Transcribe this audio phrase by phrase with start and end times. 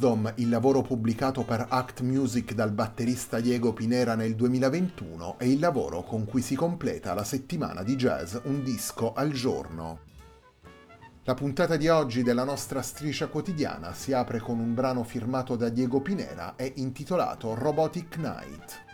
[0.00, 5.58] Wisdom, il lavoro pubblicato per Act Music dal batterista Diego Pinera nel 2021, è il
[5.58, 9.98] lavoro con cui si completa la settimana di jazz Un disco al giorno.
[11.24, 15.68] La puntata di oggi della nostra striscia quotidiana si apre con un brano firmato da
[15.68, 18.89] Diego Pinera e intitolato Robotic Night.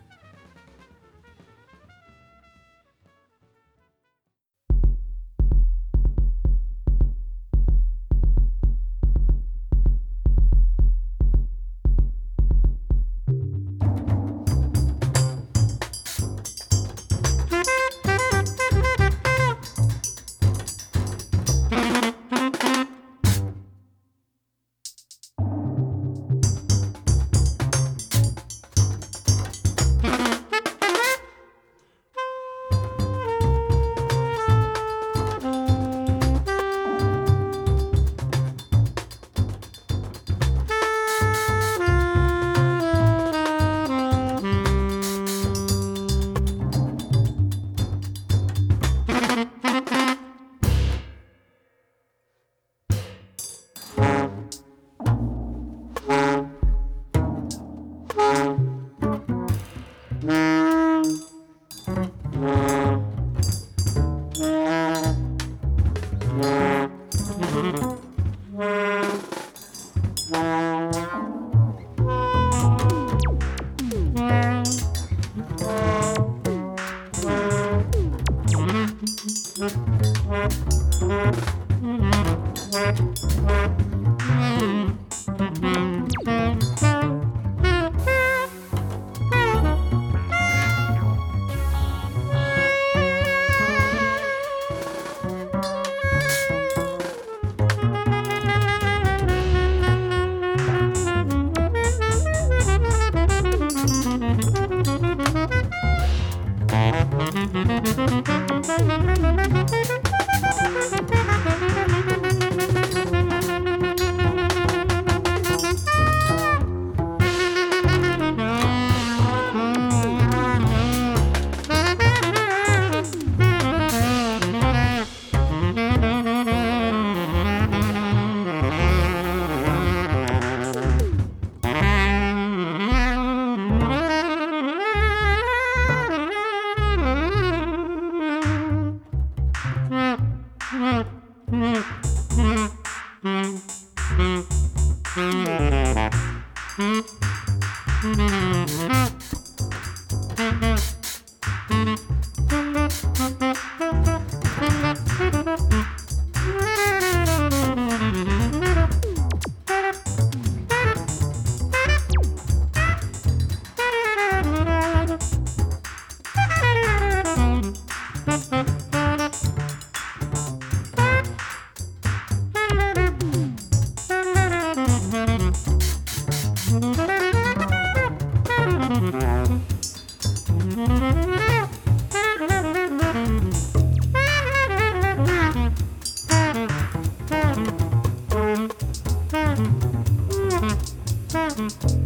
[191.36, 192.05] Mm-hmm.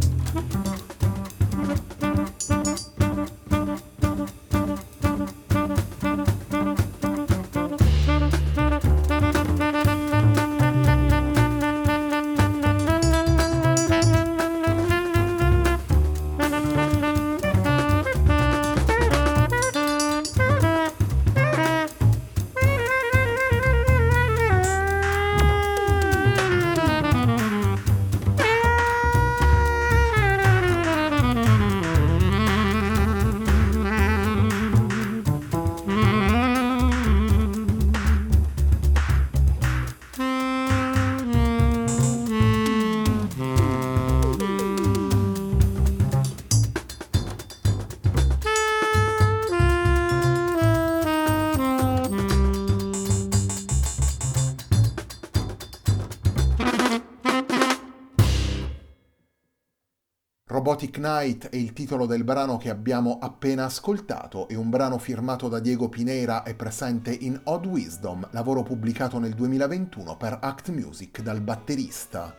[60.91, 65.47] Robotic Night è il titolo del brano che abbiamo appena ascoltato, è un brano firmato
[65.47, 71.21] da Diego Pinera e presente in Odd Wisdom, lavoro pubblicato nel 2021 per Act Music
[71.21, 72.35] dal batterista.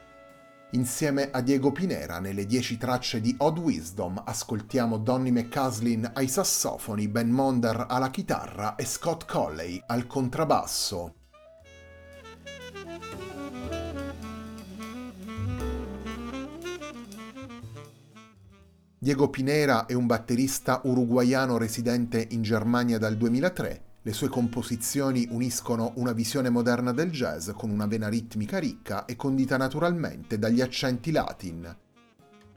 [0.73, 7.09] Insieme a Diego Pinera, nelle 10 tracce di Odd Wisdom, ascoltiamo Donny McCaslin ai sassofoni,
[7.09, 11.15] Ben Monder alla chitarra e Scott Colley al contrabbasso.
[19.03, 23.83] Diego Pinera è un batterista uruguaiano residente in Germania dal 2003.
[24.01, 29.17] Le sue composizioni uniscono una visione moderna del jazz con una vena ritmica ricca e
[29.17, 31.77] condita naturalmente dagli accenti latin.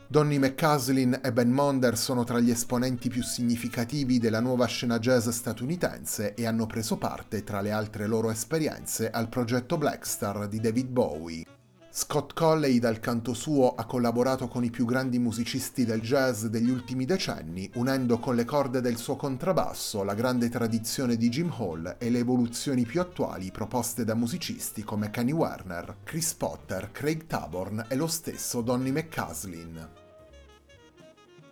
[0.06, 5.28] Donny McCaslin e Ben Monder sono tra gli esponenti più significativi della nuova scena jazz
[5.30, 10.90] statunitense e hanno preso parte, tra le altre loro esperienze, al progetto Blackstar di David
[10.90, 11.55] Bowie.
[11.98, 16.70] Scott Colley dal canto suo ha collaborato con i più grandi musicisti del jazz degli
[16.70, 21.96] ultimi decenni, unendo con le corde del suo contrabbasso la grande tradizione di Jim Hall
[21.98, 27.86] e le evoluzioni più attuali proposte da musicisti come Kenny Werner, Chris Potter, Craig Taborn
[27.88, 29.90] e lo stesso Donny McCaslin.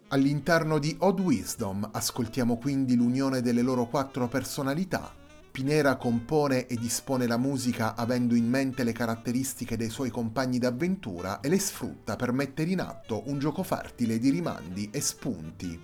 [0.10, 5.22] All'interno di Odd Wisdom ascoltiamo quindi l'unione delle loro quattro personalità
[5.54, 11.42] Pinera compone e dispone la musica avendo in mente le caratteristiche dei suoi compagni d'avventura
[11.42, 15.80] e le sfrutta per mettere in atto un gioco fertile di rimandi e spunti.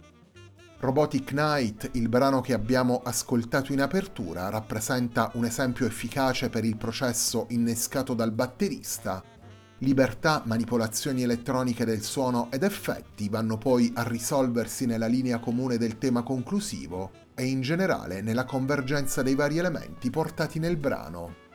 [0.79, 6.75] Robotic Night, il brano che abbiamo ascoltato in apertura, rappresenta un esempio efficace per il
[6.75, 9.23] processo innescato dal batterista.
[9.81, 15.99] Libertà, manipolazioni elettroniche del suono ed effetti vanno poi a risolversi nella linea comune del
[15.99, 21.47] tema conclusivo, e in generale nella convergenza dei vari elementi portati nel brano.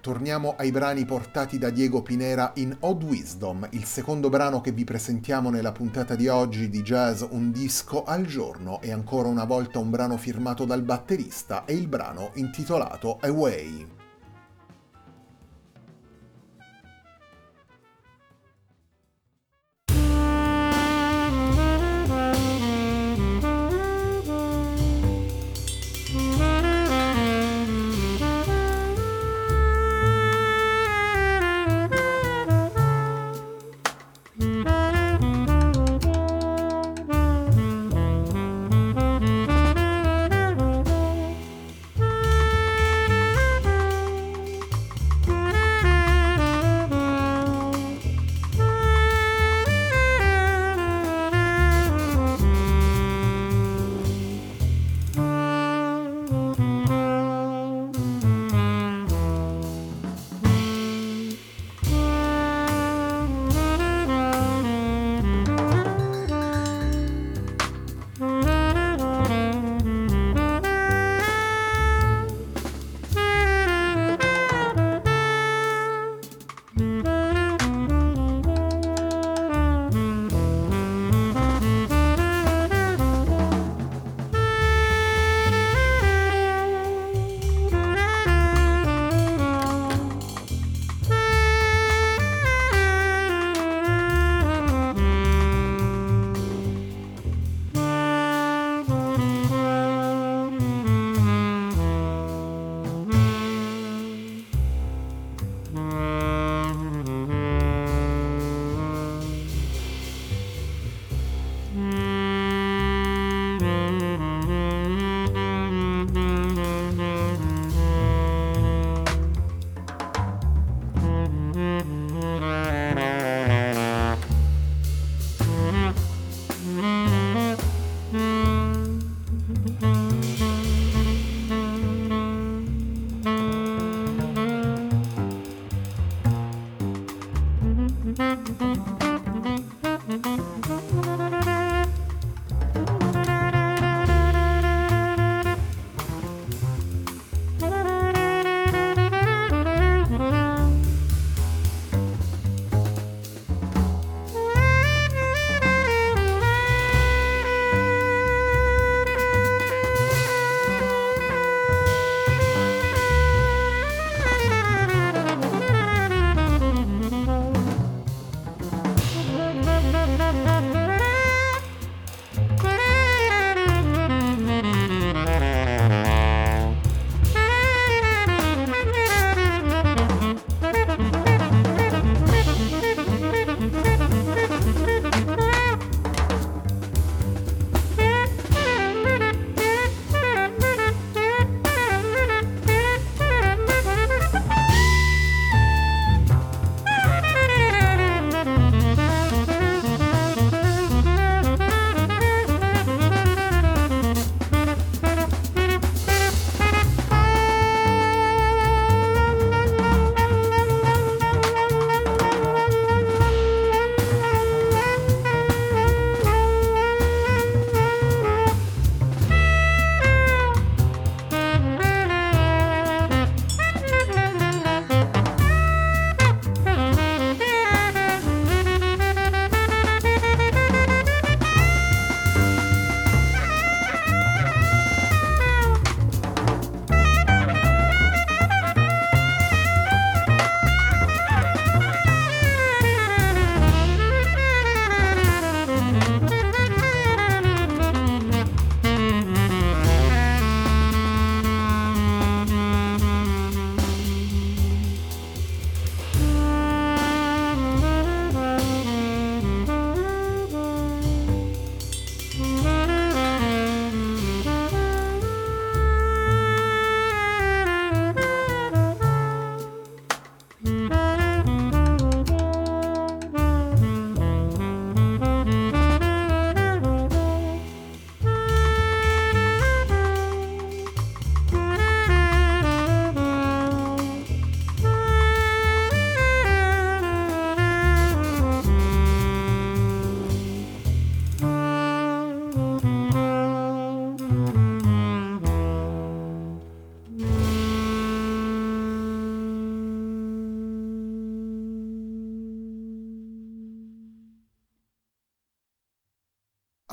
[0.00, 4.84] Torniamo ai brani portati da Diego Pinera in Odd Wisdom, il secondo brano che vi
[4.84, 9.80] presentiamo nella puntata di oggi di Jazz Un disco al giorno e ancora una volta
[9.80, 13.95] un brano firmato dal batterista e il brano intitolato Away.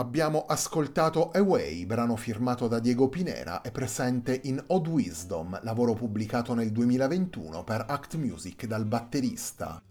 [0.03, 6.53] Abbiamo ascoltato Away, brano firmato da Diego Pinera e presente in Odd Wisdom, lavoro pubblicato
[6.53, 9.81] nel 2021 per Act Music dal batterista.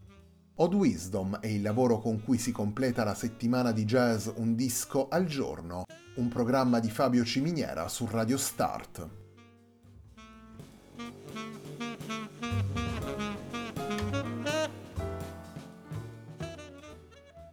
[0.57, 5.09] Odd Wisdom è il lavoro con cui si completa la settimana di jazz Un disco
[5.09, 9.22] al giorno, un programma di Fabio Ciminiera su Radio Start.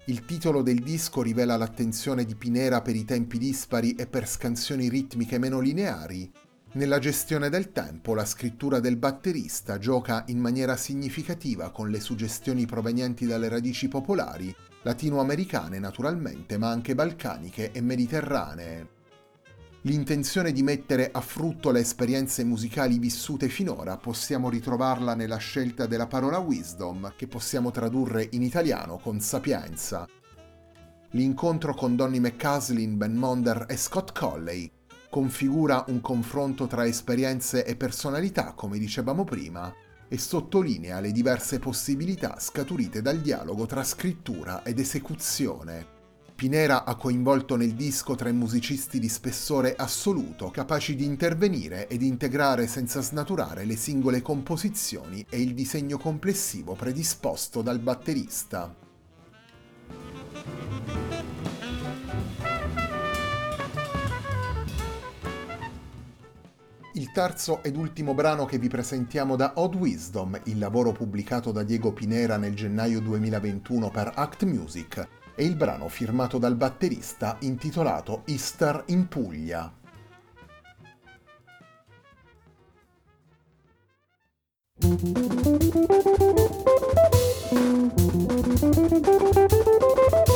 [0.09, 4.89] Il titolo del disco rivela l'attenzione di Pinera per i tempi dispari e per scansioni
[4.89, 6.31] ritmiche meno lineari.
[6.71, 12.65] Nella gestione del tempo, la scrittura del batterista gioca in maniera significativa con le suggestioni
[12.65, 14.51] provenienti dalle radici popolari,
[14.81, 18.98] latinoamericane naturalmente, ma anche balcaniche e mediterranee.
[19.83, 26.05] L'intenzione di mettere a frutto le esperienze musicali vissute finora possiamo ritrovarla nella scelta della
[26.05, 30.05] parola wisdom, che possiamo tradurre in italiano con sapienza.
[31.11, 34.69] L'incontro con Donny McCaslin, Ben Monder e Scott Colley
[35.09, 39.73] configura un confronto tra esperienze e personalità, come dicevamo prima,
[40.09, 45.98] e sottolinea le diverse possibilità scaturite dal dialogo tra scrittura ed esecuzione.
[46.39, 52.65] Pinera ha coinvolto nel disco tre musicisti di spessore assoluto, capaci di intervenire ed integrare
[52.65, 58.73] senza snaturare le singole composizioni e il disegno complessivo predisposto dal batterista.
[66.93, 71.63] Il terzo ed ultimo brano che vi presentiamo da Odd Wisdom, il lavoro pubblicato da
[71.63, 75.07] Diego Pinera nel gennaio 2021 per Act Music,
[75.39, 79.73] e il brano firmato dal batterista intitolato Istar in Puglia.
[84.81, 85.03] Thank
[90.17, 90.28] you.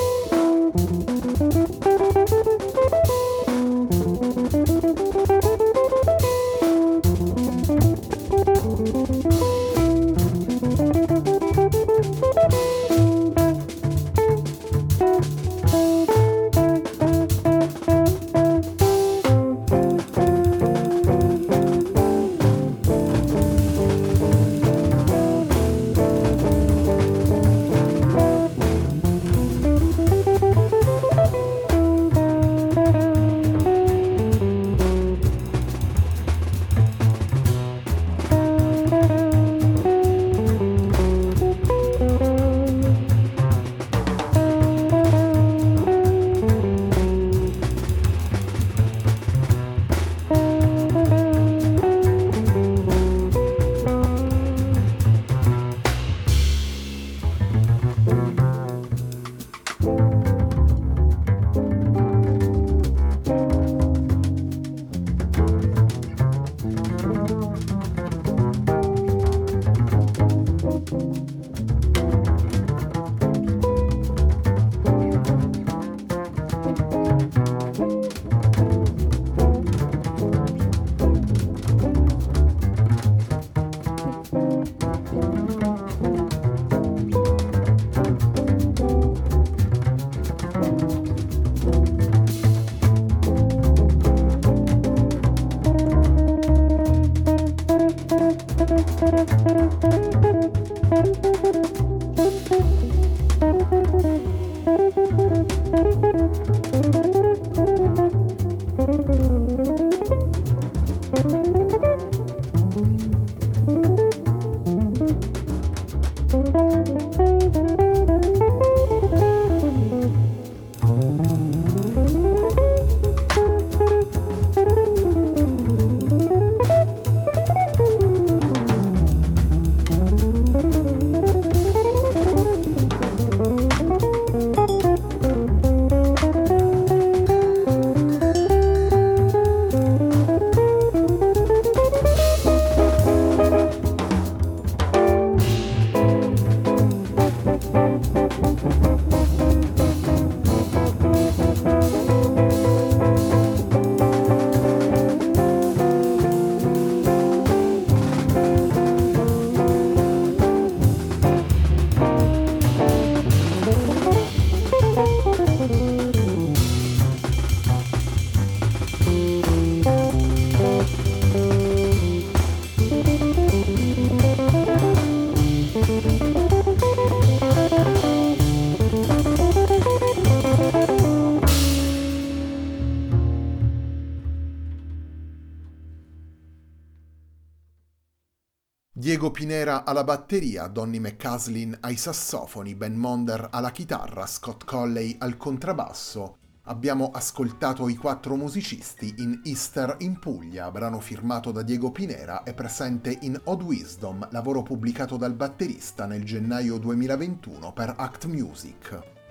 [189.44, 196.38] Pinera alla batteria, Donny McCaslin ai sassofoni, Ben Monder alla chitarra, Scott Colley al contrabbasso.
[196.68, 202.54] Abbiamo ascoltato i quattro musicisti in Easter in Puglia, brano firmato da Diego Pinera e
[202.54, 209.23] presente in Odd Wisdom, lavoro pubblicato dal batterista nel gennaio 2021 per Act Music.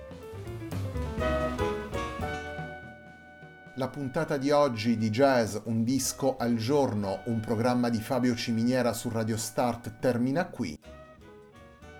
[3.77, 8.93] La puntata di oggi di Jazz Un disco al giorno, un programma di Fabio Ciminiera
[8.93, 10.79] su Radio Start termina qui.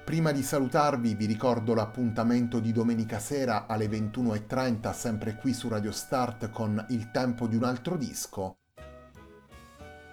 [0.06, 5.92] Prima di salutarvi vi ricordo l'appuntamento di domenica sera alle 21.30 sempre qui su Radio
[5.92, 8.58] Start con Il tempo di un altro disco.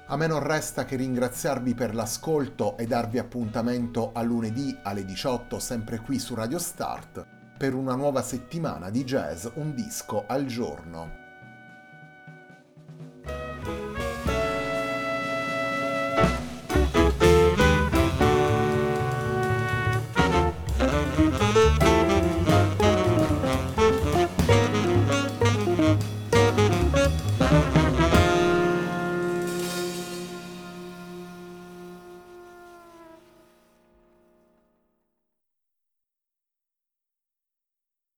[0.07, 5.59] A me non resta che ringraziarvi per l'ascolto e darvi appuntamento a lunedì alle 18
[5.59, 7.27] sempre qui su Radio Start
[7.59, 11.29] per una nuova settimana di jazz un disco al giorno.